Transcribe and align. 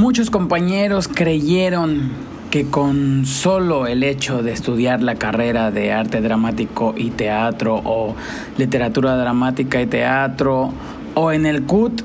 Muchos 0.00 0.30
compañeros 0.30 1.08
creyeron 1.08 2.12
que 2.50 2.64
con 2.64 3.26
solo 3.26 3.86
el 3.86 4.02
hecho 4.02 4.42
de 4.42 4.50
estudiar 4.50 5.02
la 5.02 5.16
carrera 5.16 5.70
de 5.70 5.92
arte 5.92 6.22
dramático 6.22 6.94
y 6.96 7.10
teatro 7.10 7.82
o 7.84 8.16
literatura 8.56 9.14
dramática 9.18 9.82
y 9.82 9.86
teatro 9.86 10.72
o 11.12 11.32
en 11.32 11.44
el 11.44 11.64
CUT 11.64 12.00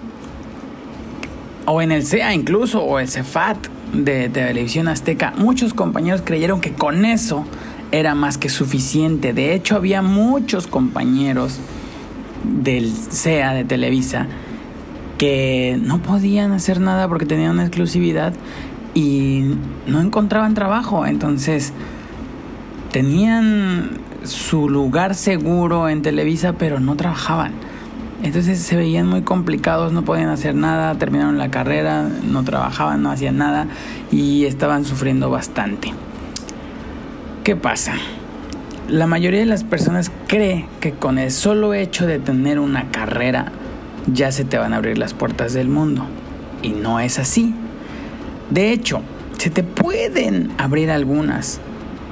o 1.63 1.81
en 1.81 1.93
el 1.93 2.05
CEA 2.05 2.33
incluso 2.33 2.83
o 2.83 2.99
el 2.99 3.07
CEFAT 3.07 3.67
de 3.93 4.27
televisión 4.27 4.89
azteca, 4.89 5.33
muchos 5.37 5.73
compañeros 5.73 6.21
creyeron 6.21 6.59
que 6.59 6.73
con 6.73 7.05
eso 7.05 7.45
era 7.93 8.13
más 8.13 8.37
que 8.37 8.49
suficiente. 8.49 9.31
De 9.31 9.53
hecho, 9.53 9.77
había 9.77 10.01
muchos 10.01 10.67
compañeros 10.67 11.59
del 12.43 12.91
CEA 12.91 13.53
de 13.53 13.63
Televisa 13.63 14.27
que 15.17 15.79
no 15.81 15.99
podían 15.99 16.51
hacer 16.51 16.79
nada 16.79 17.07
porque 17.07 17.25
tenían 17.25 17.51
una 17.51 17.63
exclusividad 17.63 18.33
y 18.93 19.55
no 19.87 20.01
encontraban 20.01 20.53
trabajo. 20.53 21.05
Entonces 21.05 21.73
tenían 22.91 23.91
su 24.23 24.69
lugar 24.69 25.15
seguro 25.15 25.89
en 25.89 26.01
Televisa, 26.01 26.53
pero 26.53 26.79
no 26.79 26.95
trabajaban. 26.95 27.53
Entonces 28.23 28.59
se 28.59 28.75
veían 28.75 29.07
muy 29.07 29.21
complicados, 29.21 29.91
no 29.91 30.03
podían 30.03 30.29
hacer 30.29 30.55
nada, 30.55 30.95
terminaron 30.95 31.37
la 31.37 31.51
carrera, 31.51 32.09
no 32.23 32.43
trabajaban, 32.43 33.03
no 33.03 33.11
hacían 33.11 33.37
nada 33.37 33.67
y 34.11 34.45
estaban 34.45 34.85
sufriendo 34.85 35.29
bastante. 35.29 35.93
¿Qué 37.43 37.55
pasa? 37.55 37.93
La 38.87 39.05
mayoría 39.05 39.41
de 39.41 39.45
las 39.45 39.63
personas 39.63 40.11
cree 40.27 40.65
que 40.79 40.91
con 40.93 41.19
el 41.19 41.31
solo 41.31 41.73
hecho 41.73 42.07
de 42.07 42.19
tener 42.19 42.59
una 42.59 42.89
carrera 42.91 43.51
ya 44.07 44.31
se 44.31 44.45
te 44.45 44.57
van 44.57 44.73
a 44.73 44.77
abrir 44.77 44.97
las 44.97 45.13
puertas 45.13 45.53
del 45.53 45.67
mundo. 45.67 46.05
Y 46.61 46.69
no 46.69 46.99
es 46.99 47.19
así. 47.19 47.53
De 48.49 48.71
hecho, 48.71 49.01
se 49.37 49.49
te 49.49 49.63
pueden 49.63 50.51
abrir 50.57 50.91
algunas, 50.91 51.59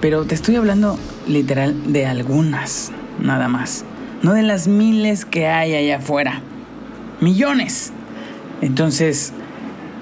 pero 0.02 0.26
te 0.26 0.36
estoy 0.36 0.56
hablando 0.56 0.98
literal 1.28 1.94
de 1.94 2.06
algunas, 2.06 2.92
nada 3.20 3.48
más. 3.48 3.86
No 4.22 4.34
de 4.34 4.44
las 4.44 4.68
miles 4.68 5.26
que 5.26 5.48
hay 5.48 5.76
allá 5.76 5.98
afuera. 5.98 6.42
Millones. 7.22 7.94
Entonces, 8.62 9.34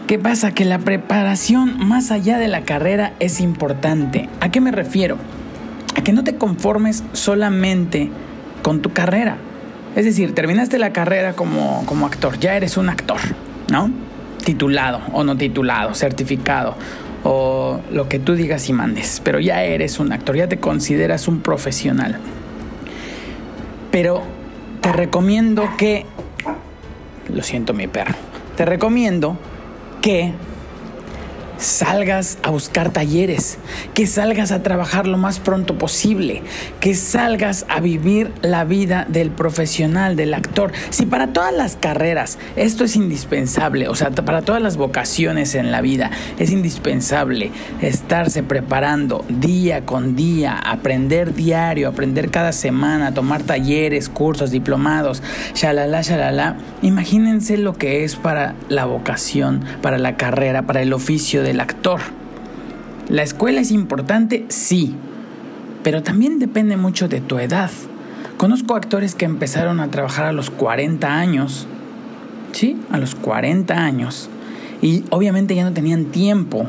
¿qué 0.07 0.19
pasa? 0.19 0.51
Que 0.51 0.65
la 0.65 0.79
preparación 0.79 1.87
más 1.87 2.11
allá 2.11 2.37
de 2.37 2.47
la 2.47 2.61
carrera 2.61 3.13
es 3.19 3.41
importante. 3.41 4.29
¿A 4.39 4.49
qué 4.49 4.61
me 4.61 4.71
refiero? 4.71 5.17
A 5.95 6.03
que 6.03 6.13
no 6.13 6.23
te 6.23 6.35
conformes 6.35 7.03
solamente 7.13 8.09
con 8.61 8.81
tu 8.81 8.93
carrera. 8.93 9.37
Es 9.95 10.05
decir, 10.05 10.33
terminaste 10.33 10.79
la 10.79 10.93
carrera 10.93 11.33
como, 11.33 11.85
como 11.85 12.05
actor, 12.05 12.39
ya 12.39 12.55
eres 12.55 12.77
un 12.77 12.89
actor, 12.89 13.19
¿no? 13.69 13.91
Titulado 14.43 15.01
o 15.11 15.23
no 15.23 15.35
titulado, 15.37 15.93
certificado 15.93 16.75
o 17.23 17.79
lo 17.91 18.09
que 18.09 18.19
tú 18.19 18.35
digas 18.35 18.67
y 18.69 18.73
mandes, 18.73 19.21
pero 19.23 19.39
ya 19.39 19.63
eres 19.63 19.99
un 19.99 20.11
actor, 20.11 20.35
ya 20.35 20.47
te 20.47 20.57
consideras 20.57 21.27
un 21.27 21.41
profesional. 21.41 22.17
Pero 23.91 24.23
te 24.81 24.91
recomiendo 24.91 25.69
que, 25.77 26.05
lo 27.31 27.43
siento 27.43 27.73
mi 27.73 27.87
perro, 27.87 28.15
te 28.55 28.65
recomiendo 28.65 29.37
que 30.01 30.33
salgas 31.57 32.37
a 32.43 32.49
buscar 32.49 32.91
talleres, 32.91 33.59
que 33.93 34.07
salgas 34.07 34.51
a 34.51 34.63
trabajar 34.63 35.07
lo 35.07 35.17
más 35.17 35.39
pronto 35.39 35.77
posible, 35.77 36.41
que 36.79 36.95
salgas 36.95 37.65
a 37.69 37.79
vivir 37.79 38.31
la 38.41 38.63
vida 38.63 39.05
del 39.07 39.29
profesional, 39.29 40.15
del 40.15 40.33
actor. 40.33 40.71
Si 40.89 41.05
para 41.05 41.27
todas 41.27 41.53
las 41.53 41.75
carreras 41.75 42.39
esto 42.55 42.83
es 42.83 42.95
indispensable, 42.95 43.87
o 43.87 43.95
sea, 43.95 44.09
para 44.11 44.41
todas 44.41 44.61
las 44.61 44.77
vocaciones 44.77 45.53
en 45.55 45.71
la 45.71 45.81
vida 45.81 46.11
es 46.39 46.51
indispensable 46.51 47.51
estarse 47.81 48.41
preparando 48.41 49.23
día 49.29 49.85
con 49.85 50.15
día, 50.15 50.57
aprender 50.57 51.35
diario, 51.35 51.87
aprender 51.87 52.31
cada 52.31 52.51
semana, 52.51 53.13
tomar 53.13 53.43
talleres, 53.43 54.09
cursos, 54.09 54.49
diplomados, 54.49 55.21
shalala, 55.53 56.01
shalala. 56.01 56.57
Imagínense 56.81 57.57
lo 57.57 57.73
que 57.73 58.03
es 58.03 58.15
para 58.15 58.55
la 58.67 58.85
vocación, 58.85 59.63
para 59.81 59.97
la 59.97 60.17
carrera, 60.17 60.63
para 60.63 60.81
el 60.81 60.93
oficio 60.93 61.43
de 61.43 61.51
el 61.51 61.59
actor. 61.59 61.99
La 63.11 63.23
escuela 63.23 63.59
es 63.59 63.71
importante, 63.71 64.45
sí, 64.47 64.95
pero 65.83 66.01
también 66.01 66.39
depende 66.39 66.77
mucho 66.77 67.09
de 67.09 67.19
tu 67.19 67.39
edad. 67.39 67.69
Conozco 68.37 68.73
actores 68.73 69.15
que 69.15 69.25
empezaron 69.25 69.81
a 69.81 69.91
trabajar 69.91 70.27
a 70.27 70.31
los 70.31 70.49
40 70.49 71.13
años, 71.13 71.67
¿sí? 72.53 72.79
A 72.89 72.97
los 72.97 73.15
40 73.15 73.73
años. 73.73 74.29
Y 74.81 75.03
obviamente 75.09 75.55
ya 75.55 75.65
no 75.65 75.73
tenían 75.73 76.05
tiempo 76.05 76.67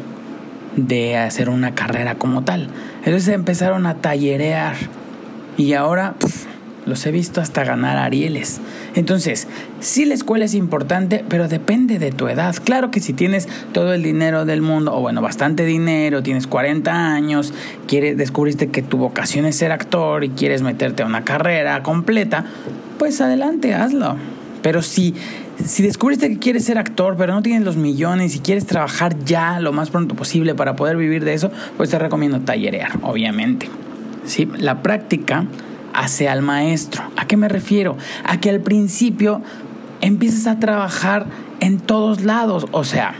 de 0.74 1.16
hacer 1.16 1.48
una 1.48 1.76
carrera 1.76 2.16
como 2.16 2.42
tal. 2.42 2.70
Entonces 3.04 3.28
empezaron 3.28 3.86
a 3.86 3.98
tallerear. 3.98 4.74
Y 5.56 5.74
ahora 5.74 6.16
los 6.86 7.06
he 7.06 7.12
visto 7.12 7.40
hasta 7.40 7.64
ganar 7.64 7.96
Arieles. 7.96 8.60
Entonces, 8.94 9.46
sí 9.80 10.04
la 10.04 10.14
escuela 10.14 10.44
es 10.44 10.54
importante, 10.54 11.24
pero 11.28 11.48
depende 11.48 11.98
de 11.98 12.10
tu 12.12 12.28
edad. 12.28 12.54
Claro 12.64 12.90
que 12.90 13.00
si 13.00 13.12
tienes 13.12 13.48
todo 13.72 13.92
el 13.92 14.02
dinero 14.02 14.44
del 14.44 14.62
mundo, 14.62 14.94
o 14.94 15.00
bueno, 15.00 15.22
bastante 15.22 15.64
dinero, 15.64 16.22
tienes 16.22 16.46
40 16.46 16.92
años, 17.14 17.54
quieres, 17.86 18.16
descubriste 18.16 18.68
que 18.68 18.82
tu 18.82 18.98
vocación 18.98 19.46
es 19.46 19.56
ser 19.56 19.72
actor 19.72 20.24
y 20.24 20.30
quieres 20.30 20.62
meterte 20.62 21.02
a 21.02 21.06
una 21.06 21.24
carrera 21.24 21.82
completa, 21.82 22.44
pues 22.98 23.20
adelante, 23.20 23.74
hazlo. 23.74 24.16
Pero 24.62 24.82
si, 24.82 25.14
si 25.64 25.82
descubriste 25.82 26.28
que 26.28 26.38
quieres 26.38 26.64
ser 26.64 26.78
actor, 26.78 27.16
pero 27.16 27.34
no 27.34 27.42
tienes 27.42 27.64
los 27.64 27.76
millones 27.76 28.36
y 28.36 28.40
quieres 28.40 28.66
trabajar 28.66 29.16
ya 29.24 29.58
lo 29.60 29.72
más 29.72 29.90
pronto 29.90 30.14
posible 30.14 30.54
para 30.54 30.76
poder 30.76 30.96
vivir 30.96 31.24
de 31.24 31.34
eso, 31.34 31.50
pues 31.76 31.90
te 31.90 31.98
recomiendo 31.98 32.40
tallerear, 32.40 32.92
obviamente. 33.02 33.68
¿Sí? 34.24 34.48
La 34.56 34.82
práctica 34.82 35.46
hace 35.92 36.28
al 36.28 36.42
maestro. 36.42 37.02
¿A 37.16 37.26
qué 37.26 37.36
me 37.36 37.48
refiero? 37.48 37.96
A 38.24 38.38
que 38.38 38.50
al 38.50 38.60
principio 38.60 39.42
empieces 40.00 40.46
a 40.46 40.58
trabajar 40.58 41.26
en 41.60 41.78
todos 41.78 42.22
lados, 42.22 42.66
o 42.72 42.84
sea, 42.84 43.14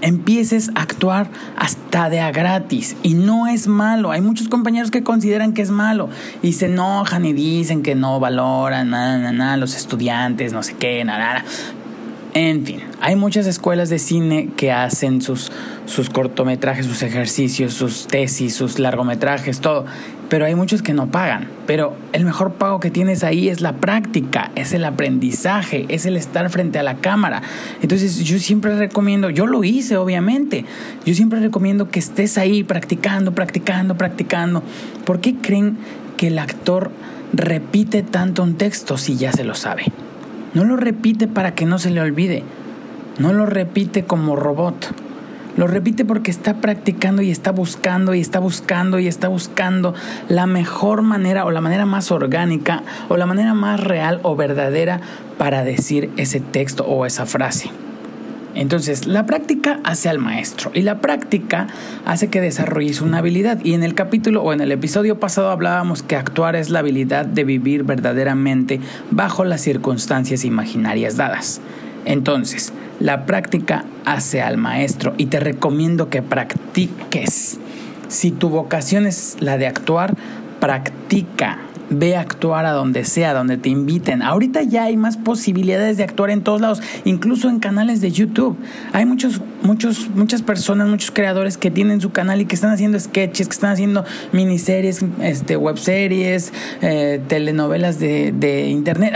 empieces 0.00 0.70
a 0.74 0.82
actuar 0.82 1.28
hasta 1.56 2.08
de 2.08 2.20
a 2.20 2.30
gratis 2.30 2.96
y 3.02 3.14
no 3.14 3.46
es 3.46 3.66
malo. 3.66 4.10
Hay 4.10 4.20
muchos 4.20 4.48
compañeros 4.48 4.90
que 4.90 5.02
consideran 5.02 5.52
que 5.52 5.62
es 5.62 5.70
malo 5.70 6.08
y 6.42 6.52
se 6.52 6.66
enojan 6.66 7.24
y 7.24 7.32
dicen 7.32 7.82
que 7.82 7.94
no 7.94 8.20
valoran 8.20 8.90
nada, 8.90 9.18
nada, 9.18 9.32
nada 9.32 9.56
los 9.56 9.76
estudiantes, 9.76 10.52
no 10.52 10.62
sé 10.62 10.74
qué, 10.78 11.04
nada, 11.04 11.18
nada. 11.18 11.44
En 12.34 12.64
fin, 12.64 12.80
hay 13.00 13.16
muchas 13.16 13.46
escuelas 13.46 13.88
de 13.88 13.98
cine 13.98 14.50
que 14.56 14.70
hacen 14.70 15.22
sus, 15.22 15.50
sus 15.86 16.10
cortometrajes, 16.10 16.86
sus 16.86 17.02
ejercicios, 17.02 17.72
sus 17.72 18.06
tesis, 18.06 18.54
sus 18.54 18.78
largometrajes, 18.78 19.60
todo 19.60 19.86
pero 20.28 20.44
hay 20.44 20.54
muchos 20.54 20.82
que 20.82 20.92
no 20.92 21.10
pagan. 21.10 21.48
Pero 21.66 21.96
el 22.12 22.24
mejor 22.24 22.54
pago 22.54 22.80
que 22.80 22.90
tienes 22.90 23.24
ahí 23.24 23.48
es 23.48 23.60
la 23.60 23.74
práctica, 23.74 24.50
es 24.54 24.72
el 24.72 24.84
aprendizaje, 24.84 25.86
es 25.88 26.06
el 26.06 26.16
estar 26.16 26.48
frente 26.50 26.78
a 26.78 26.82
la 26.82 26.96
cámara. 26.96 27.42
Entonces 27.82 28.18
yo 28.24 28.38
siempre 28.38 28.76
recomiendo, 28.76 29.30
yo 29.30 29.46
lo 29.46 29.64
hice 29.64 29.96
obviamente, 29.96 30.64
yo 31.04 31.14
siempre 31.14 31.40
recomiendo 31.40 31.90
que 31.90 31.98
estés 31.98 32.38
ahí 32.38 32.62
practicando, 32.62 33.32
practicando, 33.32 33.96
practicando. 33.96 34.62
¿Por 35.04 35.20
qué 35.20 35.34
creen 35.36 35.78
que 36.16 36.28
el 36.28 36.38
actor 36.38 36.90
repite 37.32 38.02
tanto 38.02 38.42
un 38.42 38.54
texto 38.54 38.96
si 38.96 39.16
ya 39.16 39.32
se 39.32 39.44
lo 39.44 39.54
sabe? 39.54 39.84
No 40.54 40.64
lo 40.64 40.76
repite 40.76 41.26
para 41.26 41.54
que 41.54 41.66
no 41.66 41.78
se 41.78 41.90
le 41.90 42.00
olvide, 42.00 42.42
no 43.18 43.32
lo 43.32 43.46
repite 43.46 44.04
como 44.04 44.34
robot 44.34 45.07
lo 45.58 45.66
repite 45.66 46.04
porque 46.04 46.30
está 46.30 46.60
practicando 46.60 47.20
y 47.20 47.32
está 47.32 47.50
buscando 47.50 48.14
y 48.14 48.20
está 48.20 48.38
buscando 48.38 49.00
y 49.00 49.08
está 49.08 49.26
buscando 49.26 49.92
la 50.28 50.46
mejor 50.46 51.02
manera 51.02 51.44
o 51.44 51.50
la 51.50 51.60
manera 51.60 51.84
más 51.84 52.12
orgánica 52.12 52.84
o 53.08 53.16
la 53.16 53.26
manera 53.26 53.54
más 53.54 53.80
real 53.80 54.20
o 54.22 54.36
verdadera 54.36 55.00
para 55.36 55.64
decir 55.64 56.10
ese 56.16 56.38
texto 56.38 56.84
o 56.86 57.06
esa 57.06 57.26
frase. 57.26 57.72
Entonces, 58.54 59.08
la 59.08 59.26
práctica 59.26 59.80
hace 59.82 60.08
al 60.08 60.20
maestro 60.20 60.70
y 60.74 60.82
la 60.82 61.00
práctica 61.00 61.66
hace 62.06 62.28
que 62.28 62.40
desarrolles 62.40 63.00
una 63.00 63.18
habilidad. 63.18 63.58
Y 63.64 63.74
en 63.74 63.82
el 63.82 63.94
capítulo 63.94 64.42
o 64.42 64.52
en 64.52 64.60
el 64.60 64.70
episodio 64.70 65.18
pasado 65.18 65.50
hablábamos 65.50 66.04
que 66.04 66.14
actuar 66.14 66.54
es 66.54 66.70
la 66.70 66.78
habilidad 66.78 67.26
de 67.26 67.42
vivir 67.42 67.82
verdaderamente 67.82 68.78
bajo 69.10 69.44
las 69.44 69.60
circunstancias 69.60 70.44
imaginarias 70.44 71.16
dadas. 71.16 71.60
Entonces, 72.04 72.72
la 73.00 73.26
práctica 73.26 73.84
hace 74.04 74.42
al 74.42 74.56
maestro 74.56 75.14
y 75.18 75.26
te 75.26 75.40
recomiendo 75.40 76.10
que 76.10 76.22
practiques. 76.22 77.58
Si 78.08 78.30
tu 78.30 78.48
vocación 78.48 79.06
es 79.06 79.36
la 79.40 79.58
de 79.58 79.66
actuar, 79.66 80.14
practica. 80.60 81.58
Ve 81.90 82.16
a 82.16 82.20
actuar 82.20 82.66
a 82.66 82.72
donde 82.72 83.04
sea, 83.04 83.32
donde 83.32 83.56
te 83.56 83.70
inviten. 83.70 84.20
Ahorita 84.20 84.62
ya 84.62 84.84
hay 84.84 84.98
más 84.98 85.16
posibilidades 85.16 85.96
de 85.96 86.04
actuar 86.04 86.28
en 86.28 86.42
todos 86.42 86.60
lados, 86.60 86.82
incluso 87.06 87.48
en 87.48 87.60
canales 87.60 88.02
de 88.02 88.10
YouTube. 88.10 88.58
Hay 88.92 89.06
muchos, 89.06 89.40
muchos, 89.62 90.10
muchas 90.14 90.42
personas, 90.42 90.88
muchos 90.88 91.10
creadores 91.10 91.56
que 91.56 91.70
tienen 91.70 92.02
su 92.02 92.10
canal 92.10 92.42
y 92.42 92.44
que 92.44 92.56
están 92.56 92.72
haciendo 92.72 93.00
sketches, 93.00 93.48
que 93.48 93.54
están 93.54 93.72
haciendo 93.72 94.04
miniseries, 94.32 95.02
este, 95.22 95.56
webseries, 95.56 96.52
eh, 96.82 97.22
telenovelas 97.26 97.98
de, 97.98 98.32
de 98.32 98.68
internet 98.68 99.14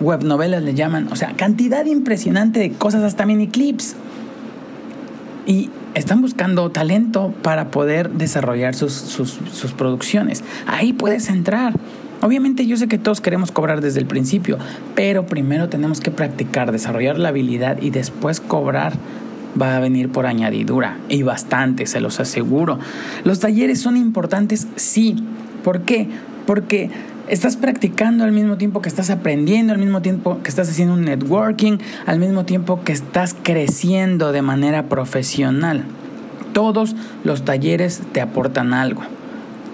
web 0.00 0.22
novelas 0.24 0.62
le 0.62 0.74
llaman, 0.74 1.08
o 1.10 1.16
sea, 1.16 1.34
cantidad 1.34 1.84
impresionante 1.86 2.60
de 2.60 2.72
cosas, 2.72 3.02
hasta 3.02 3.26
mini 3.26 3.48
clips. 3.48 3.96
y 5.46 5.70
están 5.94 6.20
buscando 6.20 6.70
talento 6.70 7.32
para 7.42 7.70
poder 7.70 8.10
desarrollar 8.10 8.74
sus, 8.74 8.92
sus, 8.92 9.38
sus 9.50 9.72
producciones. 9.72 10.44
Ahí 10.66 10.92
puedes 10.92 11.30
entrar. 11.30 11.72
Obviamente 12.20 12.66
yo 12.66 12.76
sé 12.76 12.86
que 12.86 12.98
todos 12.98 13.20
queremos 13.22 13.50
cobrar 13.50 13.80
desde 13.80 14.00
el 14.00 14.06
principio, 14.06 14.58
pero 14.94 15.26
primero 15.26 15.68
tenemos 15.68 16.00
que 16.00 16.10
practicar, 16.10 16.72
desarrollar 16.72 17.18
la 17.18 17.30
habilidad 17.30 17.80
y 17.80 17.90
después 17.90 18.40
cobrar 18.40 18.94
va 19.60 19.76
a 19.76 19.80
venir 19.80 20.10
por 20.10 20.26
añadidura 20.26 20.98
y 21.08 21.22
bastante, 21.22 21.86
se 21.86 22.00
los 22.00 22.20
aseguro. 22.20 22.78
Los 23.24 23.40
talleres 23.40 23.80
son 23.80 23.96
importantes, 23.96 24.66
sí. 24.76 25.16
¿Por 25.64 25.82
qué? 25.82 26.08
Porque 26.46 26.90
estás 27.28 27.56
practicando 27.56 28.24
al 28.24 28.32
mismo 28.32 28.56
tiempo 28.56 28.82
que 28.82 28.88
estás 28.88 29.10
aprendiendo, 29.10 29.72
al 29.72 29.78
mismo 29.78 30.02
tiempo 30.02 30.40
que 30.42 30.48
estás 30.48 30.68
haciendo 30.68 30.94
un 30.94 31.04
networking, 31.04 31.78
al 32.06 32.18
mismo 32.18 32.44
tiempo 32.44 32.82
que 32.84 32.92
estás 32.92 33.36
creciendo 33.42 34.32
de 34.32 34.42
manera 34.42 34.88
profesional. 34.88 35.84
Todos 36.52 36.96
los 37.24 37.44
talleres 37.44 38.02
te 38.12 38.20
aportan 38.20 38.72
algo. 38.72 39.02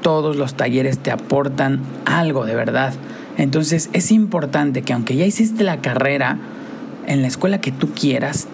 Todos 0.03 0.37
los 0.37 0.55
talleres 0.55 0.99
te 0.99 1.11
aportan 1.11 1.81
algo 2.05 2.45
de 2.45 2.55
verdad. 2.55 2.95
Entonces 3.39 3.89
es 3.93 4.11
importante 4.11 4.83
que 4.83 4.93
aunque 4.93 5.17
ya 5.17 5.25
hiciste 5.25 5.65
la 5.65 5.81
carrera 5.81 6.39
en 7.07 7.23
la 7.23 7.29
escuela 7.29 7.61
que 7.61 7.73
tú 7.73 7.91
quieras, 7.91 8.49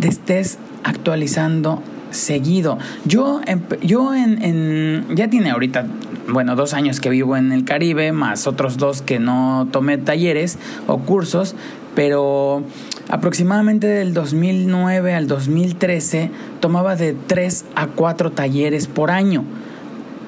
te 0.00 0.08
estés 0.08 0.58
actualizando 0.82 1.82
seguido. 2.10 2.78
Yo, 3.04 3.40
yo 3.82 4.14
en, 4.14 5.06
ya 5.14 5.28
tiene 5.28 5.50
ahorita, 5.50 5.86
bueno, 6.28 6.56
dos 6.56 6.74
años 6.74 7.00
que 7.00 7.10
vivo 7.10 7.36
en 7.36 7.52
el 7.52 7.64
Caribe, 7.64 8.12
más 8.12 8.46
otros 8.46 8.76
dos 8.76 9.02
que 9.02 9.18
no 9.18 9.68
tomé 9.70 9.98
talleres 9.98 10.58
o 10.86 10.98
cursos, 10.98 11.54
pero 11.94 12.62
aproximadamente 13.08 13.86
del 13.86 14.14
2009 14.14 15.14
al 15.14 15.26
2013 15.26 16.30
tomaba 16.60 16.96
de 16.96 17.14
tres 17.14 17.64
a 17.74 17.86
cuatro 17.86 18.32
talleres 18.32 18.86
por 18.86 19.10
año. 19.10 19.44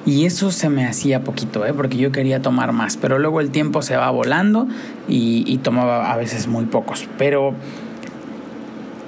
Y 0.05 0.25
eso 0.25 0.51
se 0.51 0.69
me 0.69 0.85
hacía 0.85 1.23
poquito, 1.23 1.65
¿eh? 1.65 1.73
porque 1.73 1.97
yo 1.97 2.13
quería 2.13 2.41
tomar 2.41 2.71
más, 2.71 2.95
pero 2.95 3.19
luego 3.19 3.41
el 3.41 3.49
tiempo 3.49 3.81
se 3.81 3.97
va 3.97 4.09
volando 4.09 4.65
y, 5.09 5.43
y 5.45 5.57
tomaba 5.57 6.13
a 6.13 6.15
veces 6.15 6.47
muy 6.47 6.63
pocos. 6.65 7.09
Pero 7.17 7.53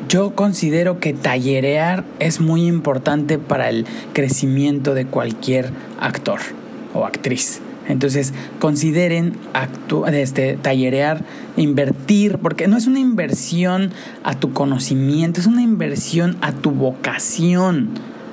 yo 0.09 0.35
considero 0.35 0.99
que 0.99 1.13
tallerear 1.13 2.03
es 2.19 2.41
muy 2.41 2.67
importante 2.67 3.37
para 3.37 3.69
el 3.69 3.85
crecimiento 4.11 4.93
de 4.93 5.05
cualquier 5.05 5.71
actor 6.01 6.41
o 6.93 7.05
actriz. 7.05 7.61
Entonces, 7.89 8.33
consideren 8.59 9.33
este, 10.13 10.57
tallerear, 10.61 11.23
invertir, 11.57 12.37
porque 12.37 12.67
no 12.67 12.77
es 12.77 12.85
una 12.85 12.99
inversión 12.99 13.91
a 14.23 14.35
tu 14.35 14.53
conocimiento, 14.53 15.41
es 15.41 15.47
una 15.47 15.63
inversión 15.63 16.37
a 16.41 16.51
tu 16.51 16.69
vocación. 16.69 17.89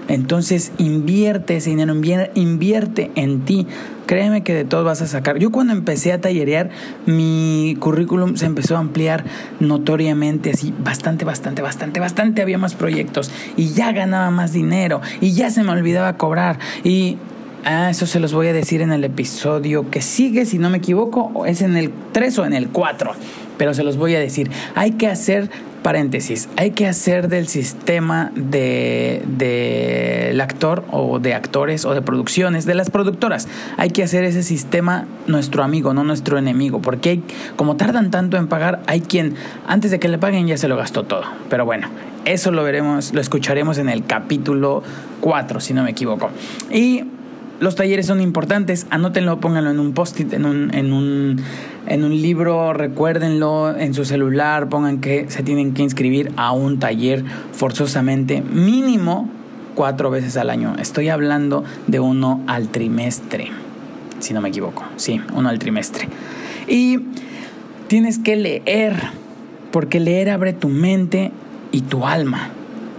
Entonces, 0.09 0.73
invierte 0.79 1.57
ese 1.57 1.71
dinero, 1.71 1.95
invierte 2.35 3.11
en 3.15 3.45
ti. 3.47 3.67
Créeme 4.05 4.45
que 4.45 4.55
de 4.55 4.65
todo 4.65 4.85
vas 4.85 5.03
a 5.03 5.07
sacar. 5.09 5.39
Yo 5.39 5.51
cuando 5.51 5.73
empecé 5.73 6.13
a 6.13 6.21
tallerear, 6.21 6.71
mi 7.07 7.77
currículum 7.81 8.37
se 8.37 8.47
empezó 8.47 8.77
a 8.77 8.79
ampliar 8.79 9.25
notoriamente, 9.59 10.51
así, 10.51 10.73
bastante, 10.79 11.25
bastante, 11.25 11.63
bastante, 11.63 11.99
bastante. 11.99 12.43
Había 12.43 12.59
más 12.59 12.75
proyectos 12.75 13.33
y 13.57 13.71
ya 13.71 13.91
ganaba 13.91 14.31
más 14.31 14.53
dinero 14.53 15.01
y 15.21 15.33
ya 15.33 15.51
se 15.51 15.65
me 15.65 15.73
olvidaba 15.73 16.17
cobrar. 16.19 16.61
Y 16.85 17.17
ah, 17.67 17.91
eso 17.91 18.07
se 18.07 18.21
los 18.21 18.33
voy 18.33 18.47
a 18.47 18.53
decir 18.53 18.81
en 18.81 18.93
el 18.93 19.05
episodio 19.05 19.91
que 19.91 20.01
sigue, 20.01 20.47
si 20.47 20.59
no 20.59 20.71
me 20.71 20.79
equivoco, 20.79 21.45
es 21.45 21.61
en 21.61 21.77
el 21.77 21.93
3 22.13 22.39
o 22.39 22.47
en 22.47 22.55
el 22.55 22.69
4. 22.69 23.13
Pero 23.59 23.75
se 23.75 23.83
los 23.83 23.97
voy 23.97 24.15
a 24.15 24.21
decir, 24.21 24.51
hay 24.75 24.93
que 24.93 25.09
hacer 25.09 25.51
paréntesis, 25.83 26.49
hay 26.57 26.73
que 26.73 26.87
hacer 26.89 27.29
del 27.29 27.47
sistema 27.47 28.33
del 28.35 29.23
de, 29.39 30.39
actor 30.43 30.85
o 30.91 31.21
de 31.21 31.33
actores 31.33 31.85
o 31.85 31.95
de 31.95 32.03
producciones, 32.03 32.67
de 32.67 32.75
las 32.75 32.91
productoras, 32.91 33.47
hay 33.77 33.91
que 33.91 34.03
hacer 34.03 34.25
ese 34.25 34.43
sistema 34.43 35.07
nuestro 35.29 35.63
amigo, 35.63 35.95
no 35.95 36.03
nuestro 36.03 36.39
enemigo, 36.39 36.83
porque 36.83 37.11
hay, 37.11 37.23
como 37.55 37.77
tardan 37.77 38.11
tanto 38.11 38.37
en 38.37 38.49
pagar, 38.49 38.83
hay 38.87 39.01
quien 39.01 39.37
antes 39.67 39.93
de 39.93 40.01
que 40.01 40.09
le 40.09 40.19
paguen 40.19 40.49
ya 40.49 40.57
se 40.57 40.67
lo 40.67 40.77
gastó 40.77 41.05
todo. 41.05 41.23
Pero 41.49 41.65
bueno, 41.65 41.89
eso 42.25 42.51
lo 42.51 42.65
veremos, 42.65 43.15
lo 43.15 43.21
escucharemos 43.21 43.79
en 43.79 43.89
el 43.89 44.05
capítulo 44.05 44.83
4, 45.21 45.61
si 45.61 45.73
no 45.73 45.85
me 45.85 45.93
equivoco. 45.93 46.31
Y 46.69 47.05
los 47.61 47.75
talleres 47.75 48.07
son 48.07 48.21
importantes, 48.21 48.87
anótenlo, 48.91 49.41
pónganlo 49.41 49.71
en 49.71 49.81
un 49.81 49.93
post-it, 49.93 50.33
en 50.33 50.45
un, 50.45 50.75
en, 50.75 50.93
un, 50.93 51.41
en 51.87 52.05
un 52.05 52.21
libro, 52.21 52.73
recuérdenlo 52.73 53.77
en 53.77 53.95
su 53.95 54.05
celular, 54.05 54.69
pongan 54.69 55.01
que 55.01 55.27
se 55.29 55.43
tienen 55.43 55.73
que 55.73 55.83
inscribir 55.83 56.33
a 56.37 56.53
un 56.53 56.79
taller 56.79 57.25
forzosamente, 57.53 58.43
mínimo 58.43 59.31
cuatro 59.75 60.11
veces 60.11 60.37
al 60.37 60.51
año. 60.51 60.75
Estoy 60.79 61.09
hablando 61.09 61.65
de 61.87 62.01
uno 62.01 62.43
al 62.47 62.69
trimestre, 62.69 63.49
si 64.19 64.35
no 64.35 64.41
me 64.41 64.49
equivoco, 64.49 64.85
sí, 64.97 65.21
uno 65.35 65.49
al 65.49 65.59
trimestre. 65.59 66.09
Y 66.69 66.99
tienes 67.87 68.19
que 68.19 68.37
leer, 68.37 68.97
porque 69.71 70.01
leer 70.01 70.31
abre 70.31 70.53
tu 70.53 70.69
mente 70.69 71.33
y 71.73 71.83
tu 71.83 72.07
alma. 72.07 72.51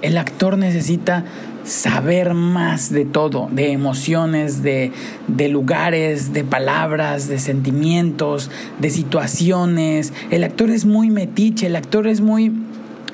El 0.02 0.18
actor 0.18 0.58
necesita 0.58 1.26
saber 1.64 2.34
más 2.34 2.92
de 2.92 3.06
todo, 3.06 3.50
de 3.52 3.72
emociones, 3.72 4.64
de, 4.64 4.92
de, 5.28 5.50
lugares, 5.50 6.32
de 6.34 6.44
palabras, 6.44 7.28
de 7.28 7.40
sentimientos, 7.40 8.50
de 8.80 8.90
situaciones. 8.90 10.14
El 10.32 10.44
actor 10.44 10.70
es 10.70 10.86
muy 10.86 11.10
metiche, 11.10 11.68
el 11.68 11.76
actor 11.76 12.08
es 12.08 12.22
muy 12.22 12.54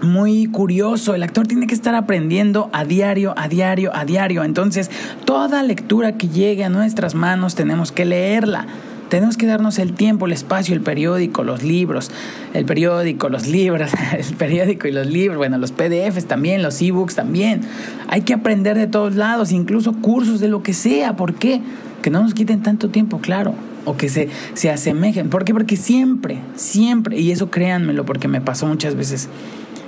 muy 0.01 0.47
curioso, 0.47 1.15
el 1.15 1.23
actor 1.23 1.47
tiene 1.47 1.65
que 1.65 1.73
estar 1.73 1.95
aprendiendo 1.95 2.69
a 2.73 2.83
diario, 2.83 3.33
a 3.37 3.47
diario, 3.47 3.95
a 3.95 4.03
diario. 4.03 4.43
Entonces, 4.43 4.91
toda 5.23 5.63
lectura 5.63 6.17
que 6.17 6.27
llegue 6.27 6.65
a 6.65 6.69
nuestras 6.69 7.15
manos 7.15 7.55
tenemos 7.55 7.93
que 7.93 8.03
leerla. 8.03 8.67
Tenemos 9.13 9.37
que 9.37 9.45
darnos 9.45 9.77
el 9.77 9.93
tiempo, 9.93 10.25
el 10.25 10.31
espacio, 10.31 10.73
el 10.73 10.81
periódico, 10.81 11.43
los 11.43 11.61
libros, 11.61 12.09
el 12.55 12.65
periódico, 12.65 13.29
los 13.29 13.45
libros, 13.45 13.91
el 14.17 14.35
periódico 14.35 14.87
y 14.87 14.91
los 14.91 15.05
libros, 15.05 15.37
bueno, 15.37 15.59
los 15.59 15.71
PDFs 15.71 16.25
también, 16.25 16.63
los 16.63 16.81
ebooks 16.81 17.13
también. 17.13 17.61
Hay 18.07 18.21
que 18.21 18.33
aprender 18.33 18.75
de 18.75 18.87
todos 18.87 19.13
lados, 19.13 19.51
incluso 19.51 19.93
cursos 19.93 20.39
de 20.39 20.47
lo 20.47 20.63
que 20.63 20.73
sea. 20.73 21.15
¿Por 21.15 21.35
qué? 21.35 21.61
Que 22.01 22.09
no 22.09 22.23
nos 22.23 22.33
quiten 22.33 22.63
tanto 22.63 22.89
tiempo, 22.89 23.19
claro. 23.19 23.53
O 23.85 23.95
que 23.97 24.09
se, 24.09 24.29
se 24.55 24.71
asemejen. 24.71 25.29
¿Por 25.29 25.45
qué? 25.45 25.53
Porque 25.53 25.77
siempre, 25.77 26.39
siempre, 26.55 27.19
y 27.19 27.29
eso 27.29 27.51
créanmelo 27.51 28.07
porque 28.07 28.27
me 28.27 28.41
pasó 28.41 28.65
muchas 28.65 28.95
veces, 28.95 29.29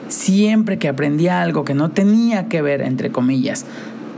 siempre 0.07 0.77
que 0.77 0.87
aprendí 0.87 1.29
algo 1.29 1.65
que 1.65 1.73
no 1.73 1.89
tenía 1.89 2.47
que 2.47 2.61
ver, 2.61 2.81
entre 2.81 3.09
comillas, 3.09 3.65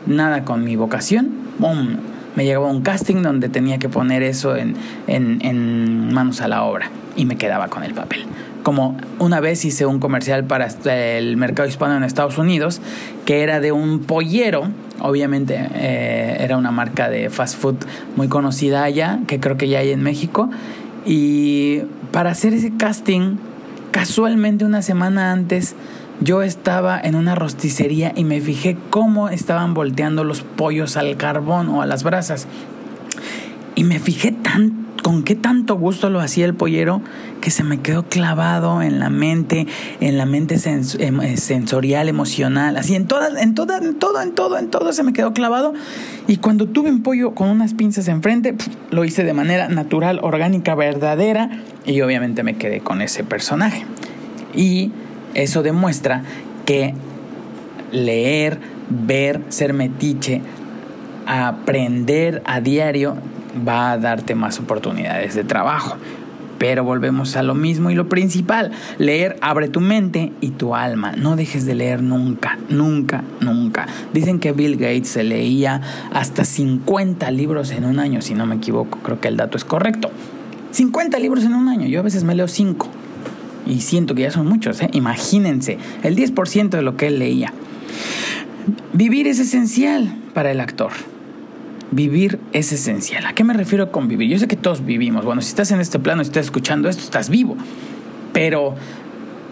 nada 0.06 0.44
con 0.44 0.66
mi 0.66 0.76
vocación, 0.76 1.30
¡bum! 1.60 1.96
Me 2.38 2.46
llegaba 2.46 2.68
un 2.68 2.84
casting 2.84 3.24
donde 3.24 3.50
tenía 3.50 3.80
que 3.80 3.90
poner 3.90 4.22
eso 4.22 4.56
en, 4.56 6.14
manos 6.14 6.40
a 6.42 6.48
la 6.48 6.66
obra 6.66 6.92
y 7.16 7.26
me 7.26 7.36
quedaba 7.36 7.68
con 7.68 7.84
el 7.84 7.96
papel. 7.96 8.26
Como 8.62 8.96
una 9.18 9.40
vez 9.40 9.66
hice 9.66 9.88
un 9.88 10.00
comercial 10.00 10.44
para 10.44 10.68
el 10.86 11.36
mercado 11.36 11.68
hispano 11.68 11.98
en 11.98 12.04
Estados 12.04 12.38
Unidos, 12.38 12.80
que 13.26 13.42
era 13.42 13.60
de 13.60 13.72
un 13.72 14.02
pollero, 14.02 14.70
obviamente 15.00 15.68
eh, 15.74 16.38
era 16.40 16.58
una 16.58 16.70
marca 16.70 17.10
de 17.10 17.32
fast 17.32 17.60
food 17.60 17.78
muy 18.16 18.28
conocida 18.28 18.84
allá, 18.84 19.18
que 19.26 19.40
creo 19.40 19.58
que 19.58 19.68
ya 19.68 19.80
hay 19.80 19.90
en 19.90 20.04
México, 20.04 20.48
y 21.08 21.80
para 22.12 22.30
hacer 22.30 22.54
ese 22.54 22.72
casting, 22.78 23.38
casualmente 23.90 24.64
una 24.64 24.84
semana 24.84 25.32
antes, 25.32 25.74
yo 26.20 26.42
estaba 26.42 27.00
en 27.00 27.16
una 27.16 27.36
rosticería 27.36 28.12
y 28.16 28.24
me 28.24 28.42
fijé 28.42 28.78
cómo 28.90 29.30
estaban 29.30 29.74
volteando 29.74 30.24
los 30.24 30.42
pollos 30.42 30.98
al 30.98 31.16
carbón 31.18 31.70
o 31.70 31.82
a 31.82 31.86
las 31.86 32.04
brasas. 32.04 32.48
Y 33.76 33.84
me 33.84 34.00
fijé 34.00 34.32
tan, 34.32 34.88
con 35.04 35.24
qué 35.24 35.36
tanto 35.36 35.76
gusto 35.76 36.10
lo 36.10 36.20
hacía 36.20 36.46
el 36.46 36.56
pollero 36.56 37.02
que 37.40 37.52
se 37.52 37.64
me 37.64 37.80
quedó 37.80 38.04
clavado 38.04 38.82
en 38.82 39.00
la 39.00 39.12
mente, 39.12 39.68
en 40.00 40.18
la 40.18 40.26
mente 40.26 40.60
em, 40.66 41.22
eh, 41.22 41.38
sensorial, 41.38 42.10
emocional, 42.10 42.78
así 42.78 42.96
en 42.96 43.06
todas, 43.06 43.40
en 43.40 43.54
todas, 43.54 43.84
en 43.84 44.00
todo, 44.00 44.20
en 44.20 44.34
todo, 44.34 44.58
en 44.58 44.72
todo 44.72 44.92
se 44.94 45.04
me 45.04 45.14
quedó 45.14 45.34
clavado. 45.34 45.76
Y 46.28 46.38
cuando 46.38 46.66
tuve 46.66 46.90
un 46.90 47.04
pollo 47.04 47.36
con 47.36 47.50
unas 47.50 47.76
pinzas 47.76 48.08
enfrente, 48.08 48.56
lo 48.90 49.06
hice 49.06 49.24
de 49.24 49.34
manera 49.34 49.70
natural, 49.70 50.20
orgánica, 50.24 50.74
verdadera 50.74 51.52
y 51.86 52.02
obviamente 52.02 52.42
me 52.42 52.58
quedé 52.58 52.80
con 52.80 53.04
ese 53.04 53.24
personaje. 53.24 53.86
Y 54.56 54.92
eso 55.34 55.64
demuestra 55.64 56.24
que 56.66 56.94
leer, 57.92 58.60
ver, 58.90 59.42
ser 59.50 59.74
metiche, 59.74 60.42
aprender 61.26 62.42
a 62.46 62.62
diario 62.62 63.18
va 63.68 63.92
a 63.92 63.98
darte 63.98 64.36
más 64.36 64.60
oportunidades 64.60 65.36
de 65.36 65.44
trabajo. 65.44 65.98
Pero 66.58 66.84
volvemos 66.84 67.36
a 67.36 67.44
lo 67.44 67.54
mismo 67.54 67.92
y 67.92 67.96
lo 67.96 68.10
principal, 68.10 68.72
leer 68.98 69.38
abre 69.42 69.68
tu 69.68 69.80
mente 69.80 70.32
y 70.42 70.50
tu 70.52 70.74
alma. 70.74 71.12
No 71.12 71.36
dejes 71.36 71.68
de 71.68 71.76
leer 71.76 72.02
nunca, 72.02 72.58
nunca, 72.68 73.24
nunca. 73.42 73.86
Dicen 74.12 74.40
que 74.40 74.54
Bill 74.54 74.76
Gates 74.76 75.10
se 75.10 75.24
leía 75.24 75.82
hasta 76.12 76.46
50 76.46 77.30
libros 77.30 77.70
en 77.70 77.86
un 77.86 78.00
año, 78.00 78.22
si 78.22 78.34
no 78.34 78.48
me 78.48 78.56
equivoco, 78.56 78.98
creo 79.04 79.22
que 79.22 79.28
el 79.28 79.38
dato 79.38 79.56
es 79.56 79.66
correcto. 79.66 80.10
50 80.72 81.20
libros 81.20 81.44
en 81.44 81.54
un 81.54 81.70
año, 81.70 81.86
yo 81.88 82.00
a 82.00 82.04
veces 82.04 82.24
me 82.24 82.34
leo 82.34 82.48
5 82.48 82.90
y 83.68 83.82
siento 83.82 84.16
que 84.16 84.24
ya 84.24 84.32
son 84.32 84.48
muchos, 84.48 84.82
¿eh? 84.82 84.90
imagínense, 84.94 85.78
el 86.04 86.16
10% 86.16 86.70
de 86.70 86.82
lo 86.82 86.98
que 86.98 87.08
él 87.08 87.20
leía. 87.20 87.54
Vivir 88.94 89.28
es 89.28 89.40
esencial 89.40 90.14
para 90.34 90.52
el 90.52 90.60
actor. 90.60 90.92
Vivir 91.92 92.40
es 92.52 92.72
esencial. 92.74 93.26
¿A 93.26 93.34
qué 93.34 93.44
me 93.44 93.54
refiero 93.54 93.92
con 93.92 94.08
vivir? 94.08 94.30
Yo 94.30 94.40
sé 94.40 94.48
que 94.48 94.58
todos 94.58 94.86
vivimos. 94.86 95.24
Bueno, 95.24 95.42
si 95.42 95.50
estás 95.50 95.72
en 95.72 95.80
este 95.80 96.00
plano 96.00 96.22
y 96.22 96.26
estás 96.26 96.46
escuchando 96.46 96.90
esto, 96.90 97.04
estás 97.04 97.30
vivo. 97.30 97.56
Pero 98.34 98.76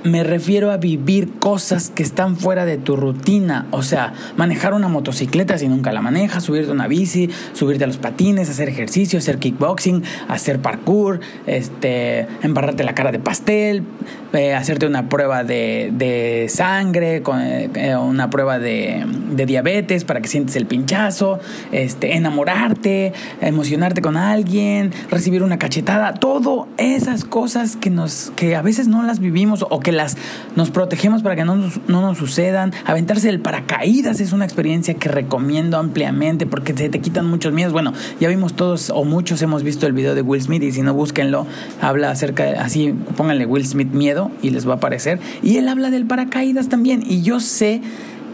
me 0.05 0.24
refiero 0.24 0.71
a 0.71 0.77
vivir 0.77 1.39
cosas 1.39 1.89
que 1.89 2.03
están 2.03 2.38
fuera 2.38 2.65
de 2.65 2.77
tu 2.77 2.95
rutina. 2.95 3.65
O 3.71 3.81
sea, 3.81 4.13
manejar 4.38 4.75
una 4.75 4.88
motocicleta 4.88 5.57
si 5.57 5.67
nunca 5.67 5.91
la 5.91 6.01
manejas, 6.01 6.43
subirte 6.43 6.69
a 6.69 6.74
una 6.74 6.88
bici, 6.88 7.29
subirte 7.53 7.85
a 7.85 7.88
los 7.88 7.97
patines, 7.97 8.47
hacer 8.50 8.69
ejercicio, 8.69 9.17
hacer 9.17 9.39
kickboxing, 9.39 10.03
hacer 10.27 10.59
parkour, 10.59 11.21
este, 11.47 12.27
embarrarte 12.43 12.83
la 12.83 12.93
cara 12.93 13.12
de 13.12 13.17
pastel, 13.17 13.83
eh, 14.33 14.53
hacerte 14.53 14.85
una 14.85 15.09
prueba 15.09 15.43
de, 15.43 16.45
sangre, 16.50 17.24
con, 17.24 17.39
eh, 17.41 17.97
una 17.97 18.29
prueba 18.29 18.59
de, 18.59 19.05
diabetes 19.45 20.05
para 20.05 20.21
que 20.21 20.27
sientes 20.27 20.55
el 20.55 20.67
pinchazo, 20.67 21.39
este, 21.71 22.15
enamorarte, 22.15 23.13
emocionarte 23.41 24.01
con 24.01 24.17
alguien, 24.17 24.91
recibir 25.09 25.41
una 25.41 25.57
cachetada, 25.57 26.13
todo 26.13 26.67
esas 26.77 27.25
cosas 27.25 27.75
que, 27.75 27.89
nos, 27.89 28.31
que 28.35 28.55
a 28.55 28.62
veces 28.62 28.88
no 28.88 29.01
las 29.01 29.19
vivimos 29.19 29.65
o 29.67 29.79
que 29.79 29.95
nos 30.56 30.72
protegemos 30.72 31.22
para 31.22 31.36
que 31.36 31.46
no 31.46 31.56
nos, 31.56 31.80
no 31.88 32.02
nos 32.02 32.18
sucedan. 32.18 32.74
Aventarse 32.86 33.30
el 33.30 33.40
paracaídas 33.40 34.20
es 34.20 34.32
una 34.32 34.46
experiencia 34.46 34.94
que 34.94 35.10
recomiendo 35.10 35.78
ampliamente 35.78 36.46
porque 36.46 36.74
se 36.75 36.90
te 36.90 37.00
quitan 37.00 37.25
muchos 37.25 37.54
miedos. 37.54 37.74
Bueno, 37.74 37.94
ya 38.20 38.30
vimos 38.30 38.54
todos 38.54 38.90
o 38.90 39.04
muchos 39.04 39.42
hemos 39.42 39.64
visto 39.64 39.88
el 39.88 39.94
video 39.94 40.16
de 40.16 40.22
Will 40.22 40.42
Smith 40.42 40.64
y 40.64 40.72
si 40.72 40.82
no 40.82 40.94
búsquenlo, 40.94 41.48
habla 41.82 42.12
acerca 42.12 42.46
de, 42.46 42.58
así, 42.58 42.94
pónganle 43.16 43.46
Will 43.46 43.66
Smith 43.66 43.92
miedo 43.92 44.32
y 44.42 44.50
les 44.52 44.68
va 44.68 44.74
a 44.74 44.75
aparecer. 44.78 45.20
Y 45.42 45.58
él 45.58 45.68
habla 45.68 45.90
del 45.90 46.06
paracaídas 46.06 46.70
también 46.70 47.04
y 47.06 47.22
yo 47.22 47.40
sé 47.40 47.82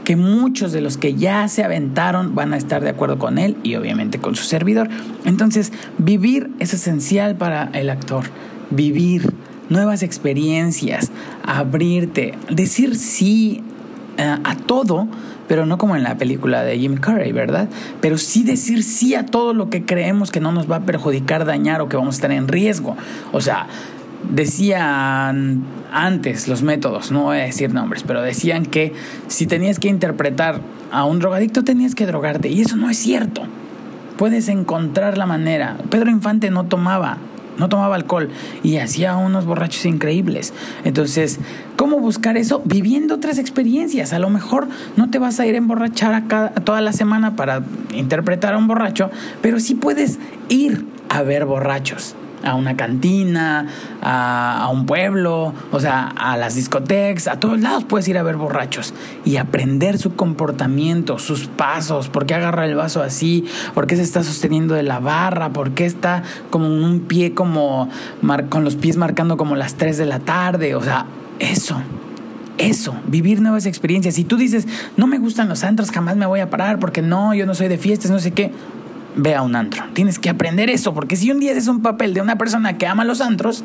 que 0.04 0.16
muchos 0.16 0.72
de 0.72 0.82
los 0.82 0.98
que 0.98 1.14
ya 1.14 1.48
se 1.48 1.64
aventaron 1.64 2.34
van 2.36 2.54
a 2.54 2.58
estar 2.58 2.84
de 2.84 2.90
acuerdo 2.90 3.20
con 3.20 3.38
él 3.38 3.58
y 3.64 3.76
obviamente 3.76 4.20
con 4.20 4.36
su 4.36 4.44
servidor. 4.44 4.90
Entonces, 5.26 5.72
vivir 5.98 6.52
es 6.60 6.74
esencial 6.74 7.36
para 7.36 7.70
el 7.74 7.90
actor. 7.90 8.26
Vivir 8.72 9.34
nuevas 9.72 10.04
experiencias, 10.04 11.12
abrirte, 11.44 12.36
decir 12.50 12.96
sí 12.96 13.64
eh, 14.18 14.38
a 14.44 14.56
todo, 14.56 15.08
pero 15.48 15.66
no 15.66 15.78
como 15.78 15.96
en 15.96 16.04
la 16.04 16.18
película 16.18 16.64
de 16.64 16.78
Jim 16.78 16.98
Carrey, 16.98 17.32
¿verdad? 17.32 17.70
Pero 18.02 18.18
sí 18.18 18.44
decir 18.44 18.84
sí 18.84 19.16
a 19.16 19.26
todo 19.26 19.54
lo 19.54 19.70
que 19.70 19.86
creemos 19.86 20.30
que 20.30 20.42
no 20.42 20.52
nos 20.52 20.70
va 20.70 20.78
a 20.78 20.82
perjudicar, 20.82 21.46
dañar 21.46 21.82
o 21.82 21.90
que 21.90 21.98
vamos 21.98 22.16
a 22.16 22.18
estar 22.18 22.32
en 22.32 22.48
riesgo. 22.48 22.96
O 23.32 23.42
sea, 23.42 23.68
decían 24.30 25.64
antes 25.92 26.48
los 26.48 26.64
métodos, 26.64 27.12
no 27.12 27.24
voy 27.24 27.40
a 27.40 27.44
decir 27.44 27.74
nombres, 27.74 28.04
pero 28.04 28.22
decían 28.22 28.66
que 28.66 28.94
si 29.28 29.48
tenías 29.48 29.80
que 29.80 29.88
interpretar 29.88 30.62
a 30.92 31.06
un 31.06 31.20
drogadicto 31.20 31.64
tenías 31.64 31.96
que 31.96 32.06
drogarte 32.06 32.50
y 32.50 32.62
eso 32.62 32.76
no 32.76 32.90
es 32.90 32.98
cierto. 32.98 33.44
Puedes 34.18 34.50
encontrar 34.50 35.18
la 35.18 35.26
manera. 35.26 35.78
Pedro 35.90 36.12
Infante 36.12 36.52
no 36.52 36.66
tomaba, 36.66 37.18
no 37.62 37.70
tomaba 37.70 37.96
alcohol 37.96 38.30
y 38.64 38.78
hacía 38.78 39.16
unos 39.16 39.46
borrachos 39.46 39.86
increíbles. 39.86 40.52
Entonces, 40.84 41.40
¿cómo 41.78 42.00
buscar 42.00 42.36
eso? 42.36 42.62
Viviendo 42.66 43.16
otras 43.16 43.38
experiencias. 43.38 44.14
A 44.14 44.20
lo 44.20 44.30
mejor 44.30 44.68
no 44.98 45.12
te 45.12 45.20
vas 45.20 45.40
a 45.40 45.46
ir 45.46 45.54
a 45.54 45.60
emborrachar 45.60 46.26
a 46.30 46.50
toda 46.62 46.82
la 46.82 46.92
semana 46.92 47.36
para 47.36 47.62
interpretar 47.94 48.56
a 48.56 48.58
un 48.58 48.68
borracho, 48.68 49.12
pero 49.42 49.60
sí 49.60 49.76
puedes 49.76 50.18
ir 50.50 50.86
a 51.08 51.22
ver 51.22 51.46
borrachos 51.46 52.16
a 52.44 52.56
una 52.56 52.76
cantina, 52.76 53.68
a, 54.02 54.70
un 54.72 54.86
pueblo, 54.86 55.54
o 55.72 55.80
sea, 55.80 56.08
a 56.08 56.38
las 56.38 56.56
discotecas, 56.56 57.28
a 57.28 57.40
todos 57.40 57.60
lados 57.60 57.84
puedes 57.84 58.08
ir 58.08 58.18
a 58.18 58.24
ver 58.24 58.38
borrachos 58.38 58.94
y 59.26 59.38
aprender 59.38 59.98
su 59.98 60.16
comportamiento, 60.16 61.20
sus 61.20 61.48
pasos, 61.48 62.10
por 62.10 62.26
qué 62.26 62.36
agarra 62.36 62.66
el 62.66 62.76
vaso 62.76 63.02
así, 63.02 63.46
por 63.74 63.88
qué 63.88 63.96
se 63.96 64.04
está 64.04 64.24
sosteniendo 64.24 64.74
de 64.74 64.84
la 64.84 65.00
barra, 65.00 65.50
por 65.50 65.72
qué 65.72 65.86
está 65.86 66.24
como 66.50 66.68
un 66.68 67.02
pie 67.02 67.34
como 67.34 67.90
con 68.50 68.64
los 68.64 68.76
pies 68.76 68.98
marcando 68.98 69.38
como 69.38 69.56
las 69.56 69.76
3 69.76 69.98
de 69.98 70.06
la 70.06 70.20
tarde, 70.20 70.76
o 70.76 70.82
sea, 70.82 71.06
eso. 71.40 71.82
Eso, 72.58 72.94
vivir 73.08 73.42
nuevas 73.42 73.66
experiencias. 73.66 74.14
Si 74.14 74.24
tú 74.24 74.38
dices, 74.38 74.68
no 74.96 75.08
me 75.08 75.18
gustan 75.18 75.50
los 75.50 75.64
antros, 75.64 75.90
jamás 75.90 76.16
me 76.16 76.28
voy 76.28 76.42
a 76.42 76.52
parar 76.52 76.78
porque 76.78 77.02
no, 77.02 77.34
yo 77.34 77.48
no 77.48 77.56
soy 77.56 77.70
de 77.70 77.80
fiestas, 77.80 78.12
no 78.12 78.20
sé 78.20 78.32
qué 78.32 78.52
ve 79.16 79.36
a 79.36 79.42
un 79.42 79.56
antro. 79.56 79.84
Tienes 79.94 80.20
que 80.20 80.30
aprender 80.30 80.70
eso, 80.70 80.94
porque 80.94 81.16
si 81.16 81.32
un 81.32 81.40
día 81.40 81.52
es 81.54 81.68
un 81.68 81.82
papel 81.82 82.14
de 82.14 82.22
una 82.22 82.38
persona 82.38 82.78
que 82.78 82.88
ama 82.88 83.06
los 83.06 83.22
antros, 83.22 83.64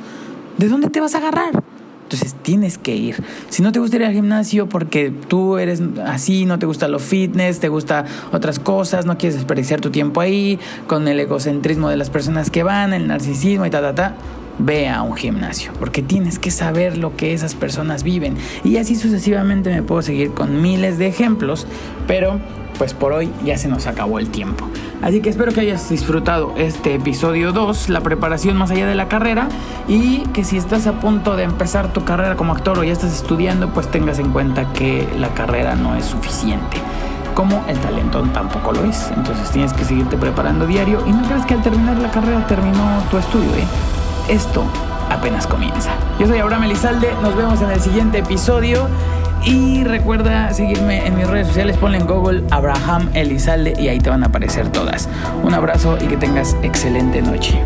¿de 0.58 0.68
dónde 0.68 0.90
te 0.90 1.00
vas 1.00 1.14
a 1.14 1.18
agarrar? 1.18 1.62
Entonces 2.06 2.36
tienes 2.40 2.78
que 2.78 2.94
ir. 2.94 3.16
Si 3.48 3.62
no 3.62 3.72
te 3.72 3.80
gusta 3.80 3.96
ir 3.96 4.04
al 4.04 4.12
gimnasio 4.12 4.68
porque 4.68 5.10
tú 5.10 5.58
eres 5.58 5.82
así, 6.04 6.46
no 6.46 6.56
te 6.56 6.64
gusta 6.64 6.86
lo 6.86 7.00
fitness, 7.00 7.58
te 7.58 7.68
gusta 7.68 8.04
otras 8.30 8.60
cosas, 8.60 9.06
no 9.06 9.18
quieres 9.18 9.34
desperdiciar 9.34 9.80
tu 9.80 9.90
tiempo 9.90 10.20
ahí, 10.20 10.60
con 10.86 11.08
el 11.08 11.18
egocentrismo 11.18 11.88
de 11.88 11.96
las 11.96 12.08
personas 12.08 12.50
que 12.50 12.62
van, 12.62 12.92
el 12.92 13.08
narcisismo 13.08 13.66
y 13.66 13.70
ta, 13.70 13.80
ta, 13.80 13.94
ta, 13.96 14.14
ve 14.58 14.88
a 14.88 15.02
un 15.02 15.14
gimnasio, 15.14 15.72
porque 15.78 16.02
tienes 16.02 16.38
que 16.38 16.50
saber 16.50 16.98
lo 16.98 17.16
que 17.16 17.34
esas 17.34 17.54
personas 17.54 18.02
viven. 18.02 18.36
Y 18.64 18.76
así 18.78 18.96
sucesivamente 18.96 19.70
me 19.70 19.82
puedo 19.82 20.02
seguir 20.02 20.32
con 20.32 20.62
miles 20.62 20.98
de 20.98 21.06
ejemplos, 21.06 21.66
pero 22.06 22.40
pues 22.78 22.94
por 22.94 23.12
hoy 23.12 23.30
ya 23.44 23.56
se 23.58 23.68
nos 23.68 23.86
acabó 23.86 24.18
el 24.18 24.28
tiempo. 24.28 24.68
Así 25.02 25.20
que 25.20 25.30
espero 25.30 25.52
que 25.52 25.60
hayas 25.60 25.88
disfrutado 25.88 26.54
este 26.56 26.94
episodio 26.94 27.52
2, 27.52 27.88
la 27.88 28.00
preparación 28.00 28.56
más 28.56 28.70
allá 28.70 28.86
de 28.86 28.94
la 28.94 29.08
carrera, 29.08 29.48
y 29.88 30.20
que 30.32 30.44
si 30.44 30.56
estás 30.56 30.86
a 30.86 31.00
punto 31.00 31.36
de 31.36 31.44
empezar 31.44 31.92
tu 31.92 32.04
carrera 32.04 32.36
como 32.36 32.52
actor 32.52 32.78
o 32.78 32.84
ya 32.84 32.92
estás 32.92 33.14
estudiando, 33.14 33.72
pues 33.72 33.90
tengas 33.90 34.18
en 34.18 34.32
cuenta 34.32 34.72
que 34.72 35.06
la 35.18 35.28
carrera 35.28 35.74
no 35.74 35.94
es 35.96 36.04
suficiente. 36.04 36.78
Como 37.34 37.62
el 37.68 37.78
talento 37.78 38.22
tampoco 38.32 38.72
lo 38.72 38.84
es. 38.84 39.10
Entonces 39.14 39.50
tienes 39.50 39.74
que 39.74 39.84
seguirte 39.84 40.16
preparando 40.16 40.66
diario 40.66 41.02
y 41.06 41.10
no 41.10 41.22
creas 41.24 41.44
que 41.44 41.54
al 41.54 41.62
terminar 41.62 41.98
la 41.98 42.10
carrera 42.10 42.46
terminó 42.46 43.02
tu 43.10 43.18
estudio, 43.18 43.50
¿eh? 43.54 43.95
Esto 44.28 44.64
apenas 45.08 45.46
comienza. 45.46 45.90
Yo 46.18 46.26
soy 46.26 46.38
Abraham 46.38 46.64
Elizalde, 46.64 47.08
nos 47.22 47.36
vemos 47.36 47.60
en 47.62 47.70
el 47.70 47.80
siguiente 47.80 48.18
episodio. 48.18 48.88
Y 49.44 49.84
recuerda 49.84 50.52
seguirme 50.52 51.06
en 51.06 51.16
mis 51.16 51.28
redes 51.28 51.46
sociales, 51.46 51.76
ponle 51.76 51.98
en 51.98 52.06
Google 52.06 52.42
Abraham 52.50 53.10
Elizalde 53.14 53.74
y 53.78 53.86
ahí 53.86 54.00
te 54.00 54.10
van 54.10 54.24
a 54.24 54.26
aparecer 54.26 54.72
todas. 54.72 55.08
Un 55.44 55.54
abrazo 55.54 55.96
y 56.00 56.06
que 56.06 56.16
tengas 56.16 56.56
excelente 56.62 57.22
noche. 57.22 57.62